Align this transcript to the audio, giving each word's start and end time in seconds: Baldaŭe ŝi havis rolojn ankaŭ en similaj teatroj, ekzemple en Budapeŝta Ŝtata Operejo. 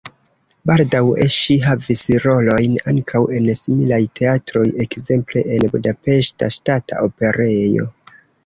Baldaŭe 0.69 1.25
ŝi 1.35 1.57
havis 1.65 2.01
rolojn 2.23 2.79
ankaŭ 2.93 3.21
en 3.41 3.51
similaj 3.61 4.01
teatroj, 4.21 4.65
ekzemple 4.87 5.45
en 5.59 5.69
Budapeŝta 5.77 6.53
Ŝtata 6.57 7.07
Operejo. 7.11 7.91